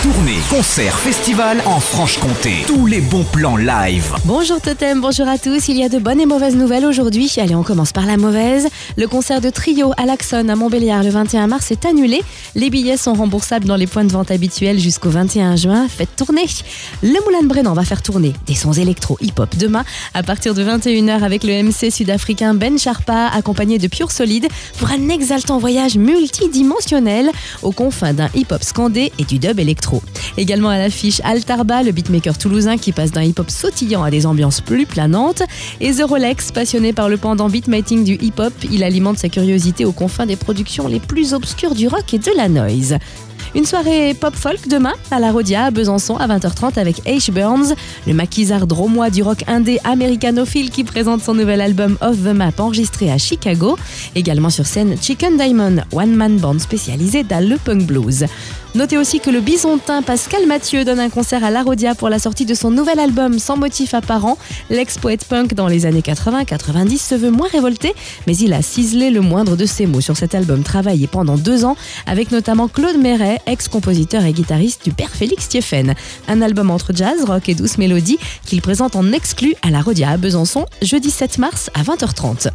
Tournée, 0.00 0.38
concert, 0.48 0.96
festival 0.96 1.60
en 1.66 1.80
Franche-Comté. 1.80 2.62
Tous 2.68 2.86
les 2.86 3.00
bons 3.00 3.24
plans 3.24 3.56
live. 3.56 4.14
Bonjour 4.24 4.60
Totem, 4.60 5.00
bonjour 5.00 5.26
à 5.26 5.38
tous. 5.38 5.66
Il 5.66 5.76
y 5.76 5.82
a 5.82 5.88
de 5.88 5.98
bonnes 5.98 6.20
et 6.20 6.26
mauvaises 6.26 6.54
nouvelles 6.54 6.86
aujourd'hui. 6.86 7.28
Allez, 7.38 7.56
on 7.56 7.64
commence 7.64 7.90
par 7.90 8.06
la 8.06 8.16
mauvaise. 8.16 8.68
Le 8.96 9.08
concert 9.08 9.40
de 9.40 9.50
trio 9.50 9.90
à 9.96 10.06
l'Axon 10.06 10.48
à 10.48 10.54
Montbéliard 10.54 11.02
le 11.02 11.10
21 11.10 11.48
mars 11.48 11.72
est 11.72 11.84
annulé. 11.84 12.22
Les 12.54 12.70
billets 12.70 12.96
sont 12.96 13.12
remboursables 13.12 13.66
dans 13.66 13.74
les 13.74 13.88
points 13.88 14.04
de 14.04 14.12
vente 14.12 14.30
habituels 14.30 14.78
jusqu'au 14.78 15.10
21 15.10 15.56
juin. 15.56 15.88
Faites 15.88 16.14
tourner. 16.14 16.46
Le 17.02 17.24
Moulin 17.24 17.42
de 17.42 17.48
Brennan 17.48 17.74
va 17.74 17.82
faire 17.82 18.00
tourner 18.00 18.34
des 18.46 18.54
sons 18.54 18.74
électro 18.74 19.18
hip-hop 19.20 19.56
demain 19.56 19.84
à 20.14 20.22
partir 20.22 20.54
de 20.54 20.62
21h 20.62 21.24
avec 21.24 21.42
le 21.42 21.60
MC 21.60 21.90
sud-africain 21.90 22.54
Ben 22.54 22.78
Sharpa 22.78 23.30
accompagné 23.34 23.78
de 23.78 23.88
Pure 23.88 24.12
Solide 24.12 24.46
pour 24.78 24.92
un 24.92 25.08
exaltant 25.08 25.58
voyage 25.58 25.96
multidimensionnel 25.96 27.32
aux 27.62 27.72
confins 27.72 28.12
d'un 28.12 28.28
hip-hop 28.36 28.62
scandé 28.62 29.10
et 29.18 29.24
du 29.24 29.40
dub 29.40 29.58
électro. 29.58 29.87
Également 30.36 30.68
à 30.68 30.78
l'affiche 30.78 31.20
Altarba, 31.24 31.82
le 31.82 31.92
beatmaker 31.92 32.38
toulousain 32.38 32.76
qui 32.76 32.92
passe 32.92 33.10
d'un 33.10 33.22
hip-hop 33.22 33.50
sautillant 33.50 34.02
à 34.02 34.10
des 34.10 34.26
ambiances 34.26 34.60
plus 34.60 34.86
planantes. 34.86 35.42
Et 35.80 35.92
The 35.92 36.02
Rolex, 36.02 36.52
passionné 36.52 36.92
par 36.92 37.08
le 37.08 37.16
pendant 37.16 37.48
beatmaking 37.48 38.04
du 38.04 38.14
hip-hop, 38.14 38.52
il 38.70 38.84
alimente 38.84 39.18
sa 39.18 39.28
curiosité 39.28 39.84
aux 39.84 39.92
confins 39.92 40.26
des 40.26 40.36
productions 40.36 40.88
les 40.88 41.00
plus 41.00 41.34
obscures 41.34 41.74
du 41.74 41.88
rock 41.88 42.14
et 42.14 42.18
de 42.18 42.30
la 42.36 42.48
noise. 42.48 42.98
Une 43.54 43.64
soirée 43.64 44.14
pop-folk 44.14 44.68
demain 44.68 44.92
à 45.10 45.18
la 45.18 45.32
Rodia 45.32 45.64
à 45.64 45.70
Besançon 45.70 46.16
à 46.16 46.26
20h30 46.26 46.78
avec 46.78 46.98
H. 47.06 47.30
Burns, 47.30 47.74
le 48.06 48.12
maquisard 48.12 48.66
dromois 48.66 49.10
du 49.10 49.22
rock 49.22 49.44
indé 49.46 49.78
américanophile 49.84 50.70
qui 50.70 50.84
présente 50.84 51.22
son 51.22 51.34
nouvel 51.34 51.60
album 51.60 51.96
Off 52.00 52.16
the 52.16 52.34
Map 52.34 52.52
enregistré 52.58 53.10
à 53.10 53.18
Chicago. 53.18 53.78
Également 54.14 54.50
sur 54.50 54.66
scène 54.66 54.96
Chicken 55.00 55.36
Diamond, 55.38 55.76
one-man 55.92 56.36
band 56.36 56.58
spécialisé 56.58 57.22
dans 57.22 57.46
le 57.46 57.56
punk 57.56 57.86
blues. 57.86 58.26
Notez 58.78 58.96
aussi 58.96 59.18
que 59.18 59.30
le 59.30 59.40
bisontin 59.40 60.02
Pascal 60.02 60.46
Mathieu 60.46 60.84
donne 60.84 61.00
un 61.00 61.08
concert 61.08 61.42
à 61.42 61.50
l'Arodia 61.50 61.96
pour 61.96 62.08
la 62.08 62.20
sortie 62.20 62.44
de 62.44 62.54
son 62.54 62.70
nouvel 62.70 63.00
album 63.00 63.40
sans 63.40 63.56
motif 63.56 63.92
apparent. 63.92 64.38
L'ex-poète 64.70 65.24
punk 65.24 65.54
dans 65.54 65.66
les 65.66 65.84
années 65.84 66.00
80-90 66.00 66.98
se 66.98 67.14
veut 67.16 67.32
moins 67.32 67.48
révolté, 67.48 67.92
mais 68.28 68.36
il 68.36 68.52
a 68.52 68.62
ciselé 68.62 69.10
le 69.10 69.20
moindre 69.20 69.56
de 69.56 69.66
ses 69.66 69.86
mots 69.86 70.00
sur 70.00 70.16
cet 70.16 70.36
album 70.36 70.62
travaillé 70.62 71.08
pendant 71.08 71.36
deux 71.36 71.64
ans 71.64 71.76
avec 72.06 72.30
notamment 72.30 72.68
Claude 72.68 72.98
Méret, 72.98 73.40
ex-compositeur 73.46 74.24
et 74.24 74.32
guitariste 74.32 74.84
du 74.84 74.92
père 74.92 75.10
Félix 75.10 75.46
Stieffen. 75.46 75.94
Un 76.28 76.40
album 76.40 76.70
entre 76.70 76.92
jazz, 76.94 77.24
rock 77.24 77.48
et 77.48 77.56
douce 77.56 77.78
mélodie 77.78 78.18
qu'il 78.46 78.62
présente 78.62 78.94
en 78.94 79.10
exclu 79.10 79.56
à 79.62 79.70
l'Arodia 79.70 80.10
à 80.10 80.16
Besançon 80.18 80.66
jeudi 80.82 81.10
7 81.10 81.38
mars 81.38 81.68
à 81.74 81.82
20h30. 81.82 82.50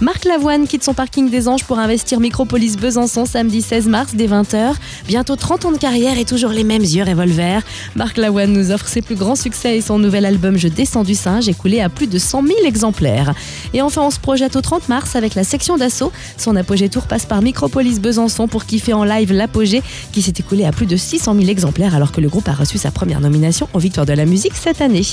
Marc 0.00 0.24
Lavoine 0.24 0.66
quitte 0.66 0.82
son 0.82 0.94
parking 0.94 1.30
des 1.30 1.46
Anges 1.46 1.62
pour 1.62 1.78
investir 1.78 2.18
Micropolis 2.18 2.76
Besançon 2.76 3.26
samedi 3.26 3.62
16 3.62 3.86
mars 3.86 4.14
dès 4.16 4.26
20h. 4.26 4.74
Bientôt 5.06 5.36
30 5.36 5.58
30 5.58 5.67
ans 5.68 5.72
de 5.72 5.78
carrière 5.78 6.18
et 6.18 6.24
toujours 6.24 6.50
les 6.50 6.64
mêmes 6.64 6.82
yeux 6.82 7.04
revolver. 7.04 7.62
Marc 7.94 8.16
Lavoine 8.16 8.52
nous 8.52 8.70
offre 8.70 8.88
ses 8.88 9.02
plus 9.02 9.16
grands 9.16 9.36
succès 9.36 9.76
et 9.76 9.80
son 9.80 9.98
nouvel 9.98 10.24
album 10.24 10.56
Je 10.56 10.68
descends 10.68 11.04
du 11.04 11.14
singe 11.14 11.48
écoulé 11.48 11.80
à 11.80 11.88
plus 11.88 12.06
de 12.06 12.18
100 12.18 12.46
000 12.46 12.58
exemplaires. 12.64 13.34
Et 13.74 13.82
enfin, 13.82 14.02
on 14.02 14.10
se 14.10 14.18
projette 14.18 14.56
au 14.56 14.60
30 14.60 14.88
mars 14.88 15.16
avec 15.16 15.34
la 15.34 15.44
section 15.44 15.76
d'assaut. 15.76 16.12
Son 16.36 16.56
apogée 16.56 16.88
tour 16.88 17.04
passe 17.04 17.26
par 17.26 17.42
Micropolis 17.42 18.00
Besançon 18.00 18.48
pour 18.48 18.64
kiffer 18.64 18.94
en 18.94 19.04
live 19.04 19.32
l'apogée 19.32 19.82
qui 20.12 20.22
s'est 20.22 20.34
écoulé 20.38 20.64
à 20.64 20.72
plus 20.72 20.86
de 20.86 20.96
600 20.96 21.34
000 21.34 21.48
exemplaires 21.48 21.94
alors 21.94 22.12
que 22.12 22.20
le 22.20 22.28
groupe 22.28 22.48
a 22.48 22.54
reçu 22.54 22.78
sa 22.78 22.90
première 22.90 23.20
nomination 23.20 23.68
aux 23.74 23.78
Victoires 23.78 24.06
de 24.06 24.14
la 24.14 24.24
musique 24.24 24.54
cette 24.54 24.80
année. 24.80 25.06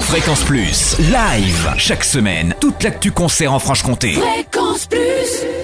Fréquence 0.00 0.44
Plus, 0.44 0.96
live, 0.98 1.74
chaque 1.78 2.04
semaine, 2.04 2.54
toute 2.60 2.82
l'actu 2.84 3.10
concert 3.10 3.52
en 3.52 3.58
Franche-Comté. 3.58 4.12
Fréquence 4.12 4.86
Plus 4.86 5.55